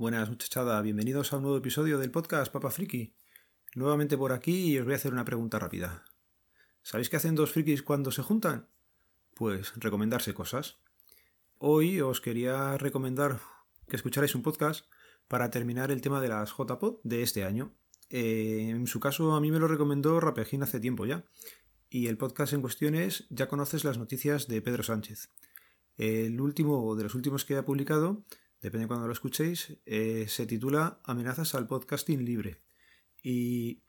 Buenas 0.00 0.30
muchachada, 0.30 0.80
bienvenidos 0.80 1.30
a 1.30 1.36
un 1.36 1.42
nuevo 1.42 1.58
episodio 1.58 1.98
del 1.98 2.10
podcast 2.10 2.50
Papa 2.50 2.70
Friki. 2.70 3.12
Nuevamente 3.74 4.16
por 4.16 4.32
aquí 4.32 4.72
y 4.72 4.78
os 4.78 4.86
voy 4.86 4.94
a 4.94 4.96
hacer 4.96 5.12
una 5.12 5.26
pregunta 5.26 5.58
rápida. 5.58 6.06
¿Sabéis 6.82 7.10
qué 7.10 7.18
hacen 7.18 7.34
dos 7.34 7.52
frikis 7.52 7.82
cuando 7.82 8.10
se 8.10 8.22
juntan? 8.22 8.66
Pues 9.34 9.74
recomendarse 9.76 10.32
cosas. 10.32 10.78
Hoy 11.58 12.00
os 12.00 12.22
quería 12.22 12.78
recomendar 12.78 13.40
que 13.90 13.96
escucharais 13.96 14.34
un 14.34 14.42
podcast 14.42 14.86
para 15.28 15.50
terminar 15.50 15.90
el 15.90 16.00
tema 16.00 16.22
de 16.22 16.28
las 16.28 16.48
JPod 16.56 17.00
de 17.04 17.22
este 17.22 17.44
año. 17.44 17.74
Eh, 18.08 18.68
en 18.70 18.86
su 18.86 19.00
caso 19.00 19.34
a 19.34 19.40
mí 19.42 19.50
me 19.50 19.58
lo 19.58 19.68
recomendó 19.68 20.18
Rapegín 20.18 20.62
hace 20.62 20.80
tiempo 20.80 21.04
ya. 21.04 21.26
Y 21.90 22.06
el 22.06 22.16
podcast 22.16 22.54
en 22.54 22.62
cuestión 22.62 22.94
es 22.94 23.26
Ya 23.28 23.48
conoces 23.48 23.84
las 23.84 23.98
noticias 23.98 24.48
de 24.48 24.62
Pedro 24.62 24.82
Sánchez. 24.82 25.28
El 25.98 26.40
último 26.40 26.96
de 26.96 27.02
los 27.02 27.14
últimos 27.14 27.44
que 27.44 27.56
ha 27.56 27.66
publicado 27.66 28.24
depende 28.60 28.84
de 28.84 28.88
cuando 28.88 29.06
lo 29.06 29.12
escuchéis, 29.12 29.78
eh, 29.86 30.26
se 30.28 30.46
titula 30.46 31.00
Amenazas 31.04 31.54
al 31.54 31.66
podcasting 31.66 32.24
libre. 32.24 32.62
Y 33.22 33.82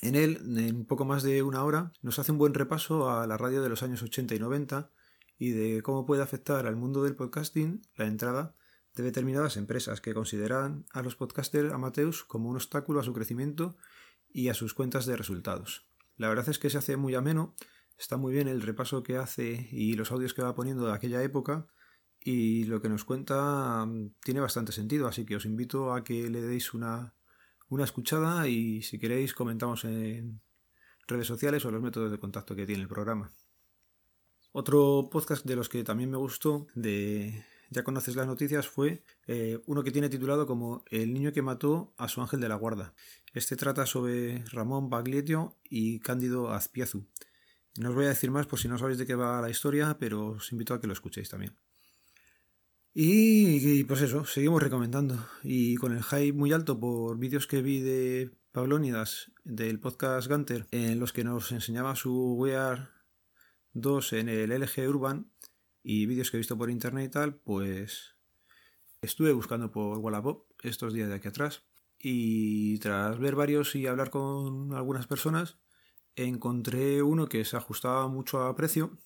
en 0.00 0.14
él, 0.14 0.38
en 0.58 0.84
poco 0.84 1.04
más 1.04 1.22
de 1.22 1.42
una 1.42 1.64
hora, 1.64 1.92
nos 2.02 2.18
hace 2.18 2.32
un 2.32 2.38
buen 2.38 2.54
repaso 2.54 3.10
a 3.10 3.26
la 3.26 3.36
radio 3.36 3.62
de 3.62 3.68
los 3.68 3.82
años 3.82 4.02
80 4.02 4.34
y 4.34 4.38
90 4.38 4.90
y 5.38 5.50
de 5.50 5.82
cómo 5.82 6.04
puede 6.04 6.22
afectar 6.22 6.66
al 6.66 6.76
mundo 6.76 7.02
del 7.02 7.16
podcasting 7.16 7.82
la 7.96 8.06
entrada 8.06 8.54
de 8.94 9.02
determinadas 9.02 9.56
empresas 9.56 10.00
que 10.00 10.14
consideran 10.14 10.84
a 10.92 11.02
los 11.02 11.14
podcasters 11.14 11.72
amateurs 11.72 12.24
como 12.24 12.48
un 12.48 12.56
obstáculo 12.56 13.00
a 13.00 13.04
su 13.04 13.12
crecimiento 13.12 13.76
y 14.28 14.48
a 14.48 14.54
sus 14.54 14.74
cuentas 14.74 15.06
de 15.06 15.16
resultados. 15.16 15.88
La 16.16 16.28
verdad 16.28 16.48
es 16.48 16.58
que 16.58 16.70
se 16.70 16.78
hace 16.78 16.96
muy 16.96 17.14
ameno, 17.14 17.54
está 17.96 18.16
muy 18.16 18.32
bien 18.32 18.48
el 18.48 18.62
repaso 18.62 19.02
que 19.02 19.16
hace 19.16 19.68
y 19.70 19.94
los 19.94 20.10
audios 20.10 20.34
que 20.34 20.42
va 20.42 20.54
poniendo 20.54 20.86
de 20.86 20.92
aquella 20.92 21.22
época 21.22 21.68
y 22.20 22.64
lo 22.64 22.80
que 22.80 22.88
nos 22.88 23.04
cuenta 23.04 23.84
mm, 23.86 24.14
tiene 24.22 24.40
bastante 24.40 24.72
sentido, 24.72 25.08
así 25.08 25.24
que 25.24 25.36
os 25.36 25.44
invito 25.44 25.92
a 25.92 26.04
que 26.04 26.28
le 26.30 26.42
deis 26.42 26.74
una, 26.74 27.14
una 27.68 27.84
escuchada 27.84 28.48
y 28.48 28.82
si 28.82 28.98
queréis 28.98 29.34
comentamos 29.34 29.84
en 29.84 30.40
redes 31.06 31.26
sociales 31.26 31.64
o 31.64 31.70
los 31.70 31.82
métodos 31.82 32.10
de 32.10 32.18
contacto 32.18 32.54
que 32.54 32.66
tiene 32.66 32.82
el 32.82 32.88
programa. 32.88 33.30
Otro 34.52 35.08
podcast 35.10 35.44
de 35.44 35.56
los 35.56 35.68
que 35.68 35.84
también 35.84 36.10
me 36.10 36.16
gustó, 36.16 36.66
de 36.74 37.44
ya 37.70 37.84
conoces 37.84 38.16
las 38.16 38.26
noticias, 38.26 38.66
fue 38.66 39.02
eh, 39.26 39.60
uno 39.66 39.82
que 39.82 39.90
tiene 39.90 40.08
titulado 40.08 40.46
como 40.46 40.84
El 40.90 41.12
niño 41.12 41.32
que 41.32 41.42
mató 41.42 41.92
a 41.98 42.08
su 42.08 42.22
ángel 42.22 42.40
de 42.40 42.48
la 42.48 42.54
guarda. 42.54 42.94
Este 43.34 43.56
trata 43.56 43.84
sobre 43.84 44.42
Ramón 44.46 44.88
Baglietto 44.88 45.58
y 45.64 46.00
Cándido 46.00 46.50
Azpiazu. 46.50 47.06
No 47.76 47.90
os 47.90 47.94
voy 47.94 48.06
a 48.06 48.08
decir 48.08 48.30
más 48.30 48.46
por 48.46 48.58
si 48.58 48.68
no 48.68 48.78
sabéis 48.78 48.98
de 48.98 49.06
qué 49.06 49.14
va 49.14 49.42
la 49.42 49.50
historia, 49.50 49.98
pero 50.00 50.28
os 50.28 50.50
invito 50.52 50.72
a 50.72 50.80
que 50.80 50.86
lo 50.86 50.94
escuchéis 50.94 51.28
también. 51.28 51.54
Y, 53.00 53.84
pues 53.84 54.02
eso, 54.02 54.24
seguimos 54.24 54.60
recomendando. 54.60 55.24
Y 55.44 55.76
con 55.76 55.96
el 55.96 56.02
hype 56.02 56.32
muy 56.32 56.52
alto 56.52 56.80
por 56.80 57.16
vídeos 57.16 57.46
que 57.46 57.62
vi 57.62 57.78
de 57.78 58.32
Pablónidas 58.50 59.30
del 59.44 59.78
podcast 59.78 60.28
Gunter, 60.28 60.66
en 60.72 60.98
los 60.98 61.12
que 61.12 61.22
nos 61.22 61.52
enseñaba 61.52 61.94
su 61.94 62.34
Wear 62.34 62.90
2 63.74 64.14
en 64.14 64.28
el 64.28 64.50
LG 64.50 64.88
Urban, 64.88 65.30
y 65.80 66.06
vídeos 66.06 66.32
que 66.32 66.38
he 66.38 66.40
visto 66.40 66.58
por 66.58 66.70
internet 66.70 67.06
y 67.06 67.12
tal, 67.12 67.36
pues 67.36 68.16
estuve 69.00 69.30
buscando 69.32 69.70
por 69.70 69.98
Wallapop 69.98 70.50
estos 70.64 70.92
días 70.92 71.08
de 71.08 71.14
aquí 71.14 71.28
atrás. 71.28 71.62
Y 72.00 72.80
tras 72.80 73.20
ver 73.20 73.36
varios 73.36 73.76
y 73.76 73.86
hablar 73.86 74.10
con 74.10 74.74
algunas 74.74 75.06
personas, 75.06 75.60
encontré 76.16 77.00
uno 77.04 77.28
que 77.28 77.44
se 77.44 77.56
ajustaba 77.56 78.08
mucho 78.08 78.42
a 78.42 78.56
precio. 78.56 78.98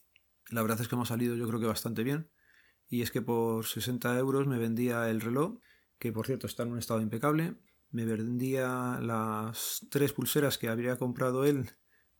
La 0.48 0.62
verdad 0.62 0.80
es 0.80 0.88
que 0.88 0.94
hemos 0.94 1.08
salido 1.08 1.36
yo 1.36 1.46
creo 1.46 1.60
que 1.60 1.66
bastante 1.66 2.02
bien 2.02 2.30
y 2.88 3.02
es 3.02 3.10
que 3.10 3.22
por 3.22 3.66
60 3.66 4.18
euros 4.18 4.46
me 4.46 4.58
vendía 4.58 5.08
el 5.08 5.20
reloj, 5.20 5.58
que 5.98 6.12
por 6.12 6.26
cierto 6.26 6.46
está 6.46 6.62
en 6.64 6.72
un 6.72 6.78
estado 6.78 7.00
impecable, 7.00 7.56
me 7.90 8.04
vendía 8.04 8.98
las 9.00 9.86
tres 9.90 10.12
pulseras 10.12 10.58
que 10.58 10.68
habría 10.68 10.96
comprado 10.96 11.44
él, 11.44 11.70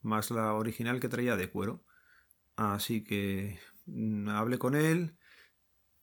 más 0.01 0.31
la 0.31 0.53
original 0.53 0.99
que 0.99 1.09
traía 1.09 1.35
de 1.35 1.49
cuero. 1.49 1.83
Así 2.55 3.03
que 3.03 3.59
mm, 3.87 4.29
hablé 4.29 4.59
con 4.59 4.75
él, 4.75 5.17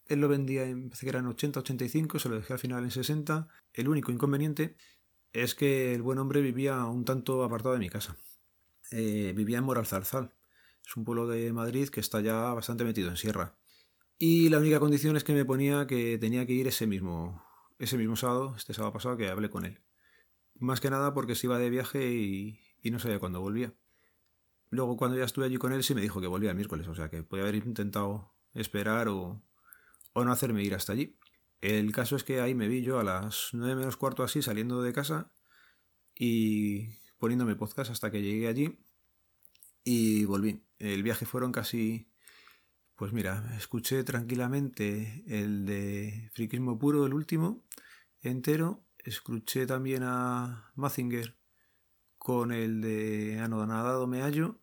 él 0.07 0.21
lo 0.21 0.29
vendía, 0.29 0.65
en, 0.65 0.91
que 0.91 1.09
eran 1.09 1.27
80-85, 1.27 2.19
se 2.19 2.29
lo 2.29 2.35
dejé 2.35 2.53
al 2.53 2.59
final 2.59 2.83
en 2.83 2.91
60. 2.91 3.47
El 3.73 3.89
único 3.89 4.11
inconveniente 4.11 4.77
es 5.33 5.55
que 5.55 5.95
el 5.95 6.03
buen 6.03 6.19
hombre 6.19 6.41
vivía 6.41 6.85
un 6.85 7.05
tanto 7.05 7.45
apartado 7.45 7.75
de 7.75 7.79
mi 7.79 7.89
casa. 7.89 8.17
Eh, 8.91 9.33
vivía 9.37 9.59
en 9.59 9.65
Moralzarzal. 9.65 10.35
Es 10.85 10.97
un 10.97 11.05
pueblo 11.05 11.29
de 11.29 11.53
Madrid 11.53 11.89
que 11.89 12.01
está 12.01 12.21
ya 12.21 12.53
bastante 12.53 12.85
metido 12.85 13.09
en 13.09 13.17
sierra. 13.17 13.60
Y 14.23 14.51
la 14.51 14.59
única 14.59 14.79
condición 14.81 15.17
es 15.17 15.25
que 15.25 15.33
me 15.33 15.47
ponía 15.47 15.87
que 15.87 16.19
tenía 16.19 16.45
que 16.45 16.53
ir 16.53 16.67
ese 16.67 16.87
mismo, 16.87 17.43
ese 17.79 17.97
mismo 17.97 18.17
sábado, 18.17 18.55
este 18.55 18.75
sábado 18.75 18.93
pasado, 18.93 19.17
que 19.17 19.31
hablé 19.31 19.49
con 19.49 19.65
él. 19.65 19.81
Más 20.57 20.79
que 20.79 20.91
nada 20.91 21.15
porque 21.15 21.35
se 21.35 21.47
iba 21.47 21.59
de 21.59 21.71
viaje 21.71 22.13
y, 22.13 22.61
no 22.91 22.99
sabía 22.99 23.19
cuándo 23.19 23.41
volvía. 23.41 23.73
Luego 24.69 24.99
cuando 24.99 25.17
ya 25.17 25.25
estuve 25.25 25.47
allí 25.47 25.57
con 25.57 25.73
él 25.73 25.83
sí 25.83 25.95
me 25.95 26.03
dijo 26.03 26.21
que 26.21 26.27
volvía 26.27 26.51
el 26.51 26.57
miércoles, 26.57 26.87
o 26.87 26.95
sea 26.95 27.09
que 27.09 27.23
podía 27.23 27.45
haber 27.45 27.55
intentado 27.55 28.35
esperar 28.53 29.09
o, 29.09 29.43
o 30.13 30.25
no 30.25 30.33
hacerme 30.33 30.63
ir 30.65 30.75
hasta 30.75 30.93
allí. 30.93 31.19
El 31.63 31.91
caso 31.93 32.15
es 32.15 32.23
que 32.23 32.43
ahí 32.43 32.55
me 32.55 32.69
vi 32.69 32.83
yo 32.83 32.99
a 32.99 33.05
las 33.05 33.49
nueve 33.55 33.75
menos 33.75 33.97
cuarto 33.97 34.23
así 34.23 34.43
saliendo 34.43 34.83
de 34.83 34.93
casa 34.93 35.33
y 36.15 36.89
poniéndome 37.17 37.57
podcast 37.57 37.91
hasta 37.91 38.11
que 38.11 38.21
llegué 38.21 38.49
allí 38.49 38.85
y 39.83 40.27
volví. 40.27 40.63
El 40.79 41.03
viaje 41.03 41.25
fueron 41.25 41.53
casi 41.53 42.11
pues 43.01 43.15
mira, 43.15 43.43
escuché 43.57 44.05
tranquilamente 44.05 45.25
el 45.27 45.65
de 45.65 46.29
Friquismo 46.35 46.79
Puro, 46.79 47.07
el 47.07 47.15
último, 47.15 47.65
entero. 48.21 48.85
Escuché 48.99 49.65
también 49.65 50.03
a 50.03 50.71
Mazinger 50.75 51.35
con 52.19 52.53
el 52.53 52.83
de 52.83 53.41
Anodonadado 53.41 54.07
Me 54.07 54.21
Hallo 54.21 54.61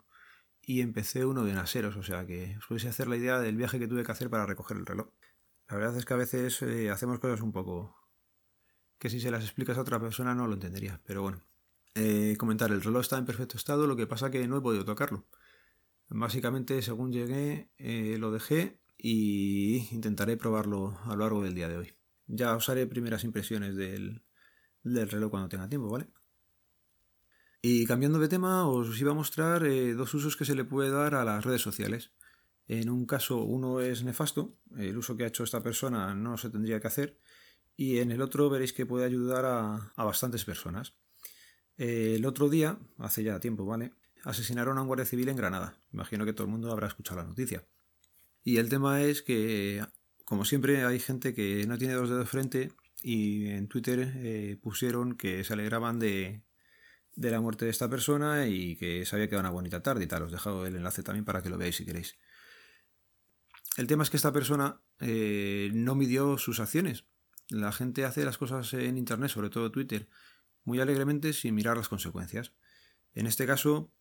y 0.62 0.82
empecé 0.82 1.26
uno 1.26 1.46
de 1.46 1.54
Naseros, 1.54 1.96
o 1.96 2.04
sea 2.04 2.28
que 2.28 2.56
os 2.60 2.68
podéis 2.68 2.86
hacer 2.86 3.08
la 3.08 3.18
idea 3.18 3.40
del 3.40 3.58
viaje 3.58 3.80
que 3.80 3.88
tuve 3.88 4.04
que 4.04 4.12
hacer 4.12 4.30
para 4.30 4.46
recoger 4.46 4.78
el 4.78 4.86
reloj. 4.86 5.08
La 5.68 5.78
verdad 5.78 5.98
es 5.98 6.06
que 6.06 6.14
a 6.14 6.18
veces 6.18 6.62
eh, 6.62 6.92
hacemos 6.92 7.18
cosas 7.18 7.42
un 7.42 7.52
poco 7.52 7.96
que 9.00 9.10
si 9.10 9.20
se 9.20 9.32
las 9.32 9.46
explicas 9.46 9.80
a 9.80 9.82
otra 9.82 10.00
persona 10.00 10.36
no 10.36 10.46
lo 10.46 10.54
entendería, 10.54 11.02
pero 11.08 11.24
bueno. 11.24 11.42
Eh, 11.96 12.36
comentar, 12.38 12.70
el 12.70 12.84
reloj 12.84 13.02
está 13.02 13.18
en 13.18 13.26
perfecto 13.26 13.58
estado, 13.58 13.88
lo 13.88 13.96
que 13.96 14.06
pasa 14.06 14.30
que 14.30 14.48
no 14.48 14.58
he 14.58 14.62
podido 14.62 14.86
tocarlo. 14.86 15.26
Básicamente, 16.10 16.82
según 16.82 17.12
llegué, 17.12 17.70
eh, 17.78 18.18
lo 18.18 18.32
dejé 18.32 18.80
y 18.98 19.88
intentaré 19.92 20.38
probarlo 20.38 20.98
a 21.04 21.10
lo 21.10 21.18
largo 21.18 21.44
del 21.44 21.54
día 21.54 21.68
de 21.68 21.78
hoy. 21.78 21.94
Ya 22.28 22.56
os 22.56 22.70
haré 22.70 22.88
primeras 22.88 23.24
impresiones 23.24 23.76
del, 23.76 24.24
reloj 24.84 25.30
cuando 25.30 25.50
tenga 25.50 25.68
tiempo, 25.68 25.90
¿vale? 25.90 26.08
Y 27.62 27.86
cambiando 27.86 28.20
de 28.20 28.30
tema, 28.30 28.68
os 28.68 29.00
iba 29.00 29.12
a 29.12 29.16
mostrar 29.16 29.66
eh, 29.66 29.94
dos 29.94 30.14
usos 30.14 30.38
que 30.38 30.46
se 30.46 30.56
le 30.56 30.64
puede 30.64 30.92
dar 30.92 31.16
a 31.16 31.26
las 31.26 31.44
redes 31.44 31.62
sociales. 31.62 32.12
En 32.68 32.90
un 32.90 33.06
caso, 33.06 33.44
uno 33.44 33.82
es 33.82 34.04
nefasto, 34.04 34.58
el 34.78 34.98
uso 34.98 35.18
que 35.18 35.24
ha 35.24 35.28
hecho 35.28 35.44
esta 35.44 35.62
persona 35.62 36.14
no 36.16 36.38
se 36.38 36.50
tendría 36.50 36.80
que 36.80 36.88
hacer, 36.88 37.20
y 37.76 38.00
en 38.00 38.12
el 38.12 38.22
otro 38.22 38.50
veréis 38.50 38.74
que 38.74 38.86
puede 38.86 39.06
ayudar 39.06 39.46
a, 39.46 39.94
bastantes 39.98 40.46
personas. 40.46 40.96
el 41.78 42.26
otro 42.26 42.50
día, 42.50 42.78
hace 42.98 43.24
ya 43.24 43.40
tiempo, 43.40 43.66
¿vale? 43.66 43.94
Asesinaron 44.28 44.78
a 44.78 44.82
un 44.82 44.88
guardia 44.88 45.06
civil 45.06 45.30
en 45.30 45.38
Granada. 45.38 45.80
Imagino 45.94 46.26
que 46.26 46.34
todo 46.34 46.44
el 46.44 46.52
mundo 46.52 46.70
habrá 46.72 46.88
escuchado 46.88 47.22
la 47.22 47.28
noticia. 47.28 47.66
Y 48.44 48.58
el 48.58 48.68
tema 48.68 49.02
es 49.02 49.22
que, 49.22 49.86
como 50.26 50.44
siempre, 50.44 50.84
hay 50.84 51.00
gente 51.00 51.34
que 51.34 51.66
no 51.66 51.78
tiene 51.78 51.94
dos 51.94 52.10
dedos 52.10 52.30
frente 52.30 52.72
y 53.02 53.48
en 53.48 53.70
Twitter 53.70 54.12
eh, 54.18 54.58
pusieron 54.62 55.16
que 55.16 55.46
se 55.46 55.54
alegraban 55.54 55.98
de, 55.98 56.44
la 57.16 57.40
muerte 57.40 57.66
de 57.66 57.72
esta 57.72 57.90
persona 57.90 58.48
y 58.48 58.76
que 58.76 59.06
sabía 59.06 59.30
que 59.30 59.36
era 59.36 59.42
una 59.42 59.50
bonita 59.50 59.82
tarde 59.82 60.04
y 60.04 60.08
tal. 60.08 60.24
Os 60.24 60.32
dejo 60.34 60.66
el 60.66 60.76
enlace 60.76 61.04
también 61.04 61.24
para 61.24 61.42
que 61.42 61.50
lo 61.50 61.58
veáis 61.58 61.78
si 61.78 61.86
queréis. 61.86 62.18
El 63.78 63.88
tema 63.88 64.04
es 64.04 64.10
que 64.10 64.18
esta 64.18 64.34
persona 64.34 64.82
eh, 65.00 65.72
no 65.74 65.96
midió 65.96 66.38
sus 66.38 66.60
acciones. 66.60 67.06
La 67.50 67.72
gente 67.72 68.04
hace 68.04 68.26
las 68.26 68.38
cosas 68.38 68.74
en 68.74 68.98
Internet, 68.98 69.30
sobre 69.30 69.50
todo 69.50 69.72
Twitter, 69.72 70.10
muy 70.66 70.82
alegremente 70.82 71.32
sin 71.32 71.56
mirar 71.56 71.78
las 71.78 71.88
consecuencias. 71.88 72.52
En 73.14 73.26
este 73.26 73.46
caso, 73.46 73.94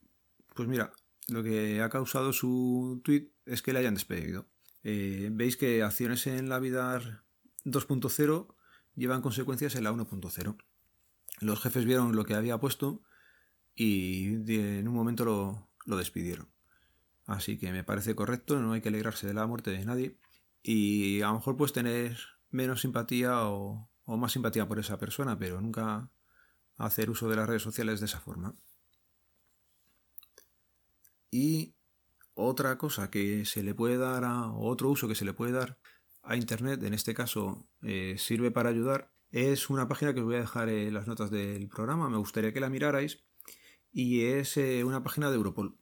pues 0.57 0.69
mira, 0.69 0.93
lo 1.29 1.43
que 1.43 1.83
ha 1.83 1.89
causado 1.89 2.33
su 2.33 3.01
tweet 3.05 3.31
es 3.45 3.63
que 3.63 3.73
le 3.73 3.81
hayan 3.81 3.95
despedido. 3.95 4.49
Eh, 4.83 5.29
veis 5.33 5.57
que 5.57 5.83
acciones 5.83 6.27
en 6.27 6.49
la 6.49 6.59
vida 6.59 7.25
2.0 7.65 8.55
llevan 8.95 9.23
consecuencias 9.23 9.75
en 9.75 9.85
la 9.85 9.93
1.0. 9.93 10.57
Los 11.41 11.61
jefes 11.61 11.85
vieron 11.85 12.17
lo 12.17 12.25
que 12.25 12.35
había 12.35 12.59
puesto 12.59 13.03
y 13.75 14.35
en 14.53 14.89
un 14.89 14.95
momento 14.95 15.25
lo, 15.85 15.97
despidieron. 15.97 16.49
Así 17.27 17.59
que 17.59 17.73
me 17.73 17.85
parece 17.85 18.15
correcto, 18.15 18.61
no 18.61 18.73
hay 18.73 18.81
que 18.81 18.89
alegrarse 18.89 19.27
de 19.27 19.35
la 19.35 19.47
muerte 19.47 19.71
de 19.71 19.85
nadie. 19.85 20.17
Y 20.63 21.21
a 21.23 21.29
lo 21.29 21.35
mejor 21.35 21.57
puedes 21.57 21.73
tener 21.73 22.19
menos 22.51 22.81
simpatía 22.81 23.45
o 23.45 23.89
más 24.07 24.33
simpatía 24.33 24.67
por 24.67 24.79
esa 24.79 24.99
persona, 24.99 25.39
pero 25.39 25.61
nunca 25.61 26.11
hacer 26.77 27.11
uso 27.11 27.29
de 27.29 27.37
las 27.37 27.49
redes 27.49 27.63
sociales 27.63 28.01
de 28.01 28.07
esa 28.07 28.21
forma. 28.21 28.55
Y 31.31 31.77
otra 32.35 32.77
cosa 32.79 33.11
que 33.11 33.45
se 33.47 33.63
le 33.63 33.75
puede 33.75 33.97
dar 33.97 34.25
a, 34.25 34.53
otro 34.53 34.91
uso 34.91 35.09
que 35.09 35.15
se 35.15 35.25
le 35.25 35.33
puede 35.33 35.53
dar 35.53 35.79
a 36.23 36.37
Internet, 36.37 36.83
en 36.83 36.93
este 36.93 37.15
caso 37.15 37.69
eh, 37.83 38.17
sirve 38.19 38.51
para 38.51 38.71
ayudar, 38.71 39.13
Es 39.31 39.71
una 39.71 39.89
página 39.89 40.15
que 40.15 40.21
os 40.21 40.27
voy 40.27 40.37
a 40.37 40.41
dejar 40.41 40.69
en 40.69 40.95
las 40.95 41.07
notas 41.07 41.31
del 41.31 41.69
programa, 41.69 42.09
me 42.11 42.19
gustaría 42.19 42.53
que 42.53 42.61
la 42.61 42.71
mirarais 42.71 43.25
y 43.93 44.25
es 44.25 44.57
eh, 44.57 44.85
una 44.85 45.03
página 45.03 45.31
de 45.31 45.37
Europol. 45.37 45.79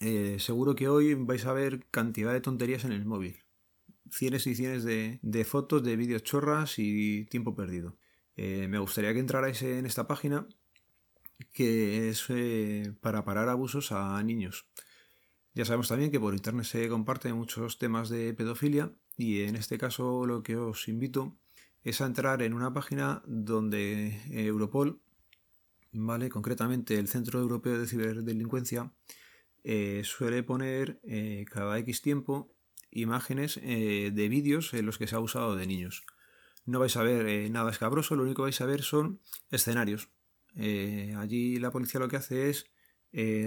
Eh, 0.00 0.36
seguro 0.38 0.74
que 0.74 0.88
hoy 0.88 1.14
vais 1.14 1.44
a 1.46 1.52
ver 1.52 1.86
cantidad 1.90 2.32
de 2.32 2.40
tonterías 2.40 2.84
en 2.84 2.92
el 2.92 3.04
móvil. 3.04 3.44
Cienes 4.10 4.46
y 4.46 4.54
cienes 4.54 4.84
de, 4.84 5.44
fotos, 5.44 5.82
de 5.82 5.96
vídeos 5.96 6.22
chorras 6.22 6.78
y 6.78 7.26
tiempo 7.26 7.54
perdido. 7.54 7.98
Me 8.36 8.78
gustaría 8.78 9.12
que 9.12 9.20
entrarais 9.20 9.60
en 9.62 9.84
esta 9.84 10.06
página 10.06 10.46
que 11.52 12.10
es 12.10 12.26
para 13.00 13.24
parar 13.24 13.48
abusos 13.48 13.92
a 13.92 14.22
niños. 14.22 14.66
Ya 15.54 15.64
sabemos 15.64 15.88
también 15.88 16.10
que 16.10 16.20
por 16.20 16.34
internet 16.34 16.66
se 16.66 16.88
comparten 16.88 17.34
muchos 17.34 17.78
temas 17.78 18.08
de 18.08 18.32
pedofilia 18.32 18.92
y 19.16 19.40
en 19.42 19.56
este 19.56 19.76
caso 19.76 20.24
lo 20.24 20.42
que 20.42 20.56
os 20.56 20.86
invito 20.86 21.36
es 21.82 22.00
a 22.00 22.06
entrar 22.06 22.42
en 22.42 22.54
una 22.54 22.72
página 22.72 23.22
donde 23.26 24.20
Europol, 24.30 25.00
¿vale? 25.92 26.28
concretamente 26.28 26.98
el 26.98 27.08
Centro 27.08 27.40
Europeo 27.40 27.78
de 27.78 27.86
Ciberdelincuencia, 27.86 28.92
eh, 29.64 30.02
suele 30.04 30.42
poner 30.42 31.00
eh, 31.02 31.44
cada 31.50 31.78
X 31.78 32.02
tiempo 32.02 32.54
imágenes 32.90 33.58
eh, 33.62 34.10
de 34.14 34.28
vídeos 34.28 34.72
en 34.74 34.86
los 34.86 34.98
que 34.98 35.06
se 35.06 35.16
ha 35.16 35.20
usado 35.20 35.56
de 35.56 35.66
niños. 35.66 36.04
No 36.66 36.78
vais 36.78 36.96
a 36.96 37.02
ver 37.02 37.50
nada 37.50 37.70
escabroso, 37.70 38.14
lo 38.14 38.22
único 38.22 38.42
que 38.42 38.50
vais 38.50 38.60
a 38.60 38.66
ver 38.66 38.82
son 38.82 39.20
escenarios. 39.50 40.10
Allí 40.56 41.58
la 41.58 41.70
policía 41.70 42.00
lo 42.00 42.08
que 42.08 42.16
hace 42.16 42.50
es 42.50 42.66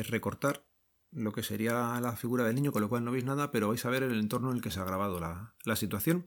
recortar 0.09 0.65
lo 1.11 1.33
que 1.33 1.43
sería 1.43 1.99
la 1.99 2.15
figura 2.15 2.45
del 2.45 2.55
niño, 2.55 2.71
con 2.71 2.81
lo 2.81 2.89
cual 2.89 3.03
no 3.03 3.11
veis 3.11 3.25
nada, 3.25 3.51
pero 3.51 3.67
vais 3.67 3.85
a 3.85 3.89
ver 3.89 4.03
el 4.03 4.19
entorno 4.19 4.49
en 4.49 4.57
el 4.57 4.61
que 4.61 4.71
se 4.71 4.79
ha 4.79 4.85
grabado 4.85 5.19
la, 5.19 5.75
situación. 5.75 6.25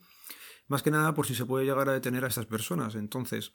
Más 0.68 0.82
que 0.82 0.90
nada 0.90 1.14
por 1.14 1.26
si 1.26 1.34
se 1.34 1.46
puede 1.46 1.64
llegar 1.64 1.88
a 1.88 1.92
detener 1.92 2.24
a 2.24 2.28
estas 2.28 2.46
personas. 2.46 2.94
Entonces, 2.94 3.54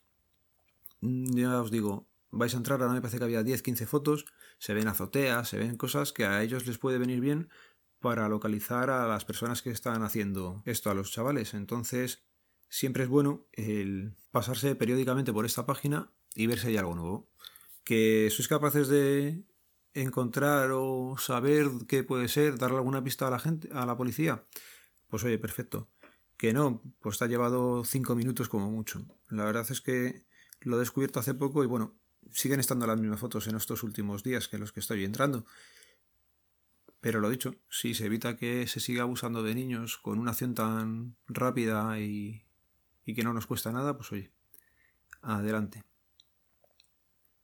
mm, 1.01 1.36
ya 1.36 1.62
os 1.62 1.71
digo, 1.71 2.10
vais 2.31 2.54
a 2.54 2.57
entrar, 2.57 2.81
ahora 2.81 2.94
me 2.94 3.01
parece 3.01 3.19
que 3.19 3.24
había 3.24 3.44
10, 3.44 3.62
15 3.62 3.86
fotos, 3.86 4.25
se 4.57 4.74
ven 4.74 4.88
azoteas, 4.88 5.48
se 5.48 5.57
ven 5.57 5.77
cosas 5.77 6.13
que 6.13 6.25
a 6.25 6.42
ellos 6.42 6.66
les 6.68 6.77
puede 6.77 6.98
venir 6.98 7.21
bien 7.21 7.50
para 8.00 8.30
localizar 8.30 8.89
a 8.89 9.07
las 9.07 9.25
personas 9.25 9.62
que 9.62 9.71
están 9.71 10.04
haciendo 10.04 10.63
esto 10.66 10.89
a 10.89 10.94
los 10.94 11.12
chavales. 11.12 11.54
Entonces, 11.54 12.24
siempre 12.69 13.04
es 13.04 13.10
bueno 13.10 13.45
el 13.54 14.16
pasarse 14.31 14.75
periódicamente 14.75 15.33
por 15.33 15.45
esta 15.45 15.66
página 15.66 16.12
y 16.36 16.48
ver 16.48 16.60
si 16.60 16.68
hay 16.68 16.78
algo 16.78 16.96
nuevo. 16.96 17.30
Que 17.84 18.30
sois 18.31 18.48
capaces 18.48 18.88
de 18.88 19.44
encontrar 19.94 20.72
o 20.72 21.18
saber 21.18 21.68
qué 21.88 22.04
puede 22.04 22.28
ser, 22.28 22.58
darle 22.58 22.78
alguna 22.78 23.04
pista 23.04 23.28
a 23.28 23.31
la 23.31 23.40
gente, 23.40 23.70
a 23.74 23.86
la 23.86 23.98
policía, 23.98 24.46
pues 25.08 25.24
oye, 25.24 25.38
perfecto. 25.38 25.90
Que 26.38 26.54
no, 26.54 26.81
pues 27.02 27.18
te 27.18 27.26
ha 27.26 27.28
llevado 27.28 27.84
cinco 27.84 28.16
minutos 28.16 28.48
como 28.48 28.70
mucho. 28.72 29.06
La 29.30 29.44
verdad 29.44 29.68
es 29.70 29.81
que 29.81 30.26
lo 30.62 30.78
he 30.78 30.80
descubierto 30.80 31.20
hace 31.20 31.34
poco 31.34 31.64
y 31.64 31.68
bueno, 31.68 31.96
siguen 32.31 32.60
estando 32.60 32.88
las 32.88 33.00
mismas 33.00 33.20
fotos 33.20 33.48
en 33.48 33.56
estos 33.56 33.84
últimos 33.84 34.24
días 34.24 34.48
que 34.48 34.58
los 34.58 34.72
que 34.72 34.80
estoy 34.80 35.04
entrando. 35.04 35.46
Pero 37.02 37.22
lo 37.22 37.30
dicho, 37.30 37.56
si 37.70 37.94
se 37.94 38.06
evita 38.06 38.36
que 38.36 38.68
se 38.68 38.80
siga 38.80 39.04
abusando 39.04 39.42
de 39.42 39.56
niños 39.56 39.98
con 39.98 40.20
una 40.20 40.31
acción 40.31 40.54
tan 40.54 41.16
rápida 41.28 42.00
y, 42.00 42.44
y 43.06 43.16
que 43.16 43.24
no 43.24 43.34
nos 43.34 43.48
cuesta 43.48 43.72
nada, 43.72 43.96
pues 43.98 44.12
oye, 44.12 44.31
adelante. 45.22 45.84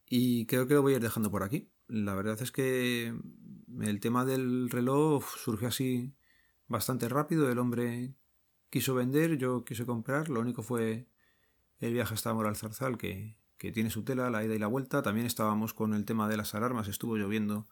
Y 0.08 0.46
creo 0.46 0.68
que 0.68 0.76
lo 0.76 0.82
voy 0.82 0.94
a 0.94 0.96
ir 0.98 1.02
dejando 1.02 1.32
por 1.32 1.44
aquí. 1.44 1.70
La 1.88 2.14
verdad 2.16 2.42
es 2.42 2.52
que 2.52 3.14
el 3.82 4.00
tema 4.00 4.26
del 4.26 4.70
reloj 4.70 5.26
surgió 5.38 5.68
así 5.68 6.14
bastante 6.68 7.10
rápido. 7.10 7.52
El 7.52 7.60
hombre 7.60 8.14
quiso 8.70 8.94
vender, 8.96 9.38
yo 9.38 9.64
quise 9.64 9.86
comprar. 9.86 10.30
Lo 10.30 10.40
único 10.40 10.64
fue 10.64 11.08
el 11.80 11.94
viaje 11.94 12.14
hasta 12.14 12.34
Moral 12.34 12.56
Zarzal, 12.56 12.98
que, 12.98 13.38
que 13.58 13.72
tiene 13.72 13.90
su 13.90 14.04
tela, 14.04 14.30
la 14.30 14.44
ida 14.44 14.56
y 14.56 14.60
la 14.60 14.68
vuelta. 14.68 15.02
También 15.02 15.26
estábamos 15.26 15.74
con 15.74 15.94
el 15.94 16.06
tema 16.06 16.28
de 16.30 16.38
las 16.38 16.54
alarmas. 16.56 16.88
Estuvo 16.88 17.18
lloviendo 17.18 17.68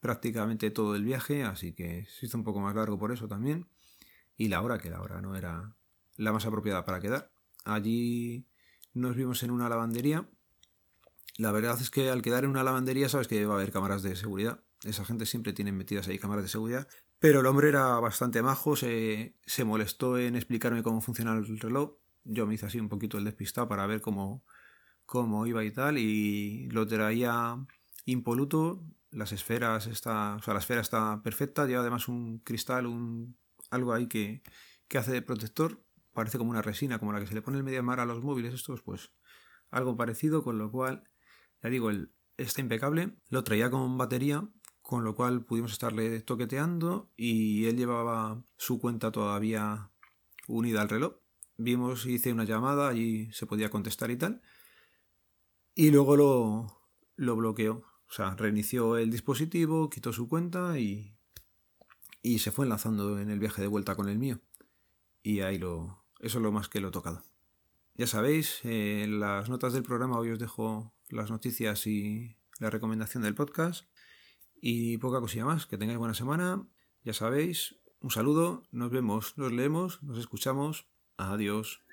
prácticamente 0.00 0.70
todo 0.70 0.94
el 0.94 1.04
viaje, 1.04 1.44
así 1.44 1.72
que 1.72 2.06
se 2.06 2.26
hizo 2.26 2.38
un 2.38 2.44
poco 2.44 2.60
más 2.60 2.74
largo 2.74 2.98
por 2.98 3.12
eso 3.12 3.28
también. 3.28 3.68
Y 4.36 4.48
la 4.48 4.62
hora, 4.62 4.78
que 4.78 4.90
la 4.90 5.00
hora 5.00 5.20
no 5.20 5.34
era 5.36 5.76
la 6.16 6.32
más 6.32 6.46
apropiada 6.46 6.84
para 6.84 7.00
quedar. 7.00 7.32
Allí 7.64 8.46
nos 8.92 9.16
vimos 9.16 9.42
en 9.42 9.50
una 9.50 9.68
lavandería 9.68 10.28
la 11.38 11.52
verdad 11.52 11.78
es 11.80 11.90
que 11.90 12.10
al 12.10 12.22
quedar 12.22 12.44
en 12.44 12.50
una 12.50 12.64
lavandería 12.64 13.08
sabes 13.08 13.28
que 13.28 13.44
va 13.44 13.54
a 13.54 13.56
haber 13.56 13.72
cámaras 13.72 14.02
de 14.02 14.16
seguridad. 14.16 14.62
Esa 14.84 15.04
gente 15.04 15.26
siempre 15.26 15.52
tiene 15.52 15.72
metidas 15.72 16.08
ahí 16.08 16.18
cámaras 16.18 16.44
de 16.44 16.48
seguridad. 16.48 16.88
Pero 17.18 17.40
el 17.40 17.46
hombre 17.46 17.68
era 17.68 17.98
bastante 18.00 18.42
majo, 18.42 18.76
se, 18.76 19.34
molestó 19.64 20.18
en 20.18 20.36
explicarme 20.36 20.82
cómo 20.82 21.00
funciona 21.00 21.34
el 21.34 21.58
reloj. 21.58 21.96
Yo 22.24 22.46
me 22.46 22.54
hice 22.54 22.66
así 22.66 22.80
un 22.80 22.88
poquito 22.88 23.18
el 23.18 23.24
despistado 23.24 23.68
para 23.68 23.86
ver 23.86 24.00
cómo, 24.00 24.44
cómo 25.04 25.46
iba 25.46 25.64
y 25.64 25.70
tal. 25.70 25.98
Y 25.98 26.68
lo 26.70 26.86
traía 26.86 27.56
impoluto. 28.06 28.84
Las 29.10 29.32
esferas 29.32 29.86
está. 29.86 30.36
O 30.36 30.42
sea, 30.42 30.54
la 30.54 30.60
esfera 30.60 30.80
está 30.80 31.22
perfecta. 31.22 31.66
Lleva 31.66 31.80
además 31.80 32.08
un 32.08 32.38
cristal, 32.40 32.86
un. 32.86 33.36
algo 33.70 33.92
ahí 33.92 34.08
que, 34.08 34.42
que 34.88 34.98
hace 34.98 35.12
de 35.12 35.22
protector. 35.22 35.82
Parece 36.12 36.38
como 36.38 36.50
una 36.50 36.62
resina, 36.62 36.98
como 36.98 37.12
la 37.12 37.20
que 37.20 37.26
se 37.26 37.34
le 37.34 37.42
pone 37.42 37.58
el 37.58 37.64
media 37.64 37.82
mar 37.82 38.00
a 38.00 38.06
los 38.06 38.22
móviles 38.22 38.54
estos, 38.54 38.82
pues 38.82 39.12
algo 39.70 39.96
parecido, 39.96 40.42
con 40.42 40.58
lo 40.58 40.70
cual 40.70 41.04
ya 41.62 41.70
digo, 41.70 41.90
el, 41.90 42.12
está 42.36 42.60
impecable. 42.60 43.16
Lo 43.28 43.44
traía 43.44 43.70
con 43.70 43.98
batería, 43.98 44.48
con 44.82 45.04
lo 45.04 45.14
cual 45.14 45.44
pudimos 45.44 45.72
estarle 45.72 46.20
toqueteando 46.20 47.10
y 47.16 47.66
él 47.66 47.76
llevaba 47.76 48.42
su 48.56 48.78
cuenta 48.78 49.10
todavía 49.10 49.90
unida 50.46 50.82
al 50.82 50.88
reloj. 50.88 51.14
Vimos, 51.58 52.06
hice 52.06 52.32
una 52.32 52.44
llamada, 52.44 52.94
y 52.94 53.32
se 53.32 53.46
podía 53.46 53.70
contestar 53.70 54.10
y 54.10 54.16
tal. 54.16 54.42
Y 55.74 55.90
luego 55.90 56.16
lo, 56.16 56.82
lo 57.16 57.36
bloqueó. 57.36 57.84
O 58.08 58.12
sea, 58.12 58.34
reinició 58.36 58.96
el 58.98 59.10
dispositivo, 59.10 59.90
quitó 59.90 60.12
su 60.12 60.28
cuenta 60.28 60.78
y, 60.78 61.16
y 62.22 62.38
se 62.38 62.52
fue 62.52 62.66
enlazando 62.66 63.18
en 63.18 63.30
el 63.30 63.38
viaje 63.38 63.62
de 63.62 63.68
vuelta 63.68 63.96
con 63.96 64.08
el 64.08 64.18
mío. 64.18 64.40
Y 65.22 65.40
ahí 65.40 65.58
lo. 65.58 66.04
Eso 66.20 66.38
es 66.38 66.42
lo 66.42 66.52
más 66.52 66.68
que 66.68 66.80
lo 66.80 66.88
he 66.88 66.92
tocado. 66.92 67.24
Ya 67.94 68.06
sabéis, 68.06 68.60
en 68.64 69.20
las 69.20 69.48
notas 69.48 69.72
del 69.72 69.82
programa 69.82 70.18
hoy 70.18 70.30
os 70.30 70.38
dejo 70.38 70.95
las 71.08 71.30
noticias 71.30 71.86
y 71.86 72.36
la 72.58 72.70
recomendación 72.70 73.22
del 73.22 73.34
podcast. 73.34 73.86
Y 74.60 74.98
poca 74.98 75.20
cosilla 75.20 75.44
más. 75.44 75.66
Que 75.66 75.78
tengáis 75.78 75.98
buena 75.98 76.14
semana. 76.14 76.66
Ya 77.02 77.12
sabéis, 77.12 77.76
un 78.00 78.10
saludo. 78.10 78.62
Nos 78.72 78.90
vemos, 78.90 79.36
nos 79.36 79.52
leemos, 79.52 80.02
nos 80.02 80.18
escuchamos. 80.18 80.88
Adiós. 81.16 81.85